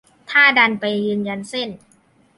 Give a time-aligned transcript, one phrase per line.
[0.31, 1.69] ถ้าดันไปยืนยันเส้น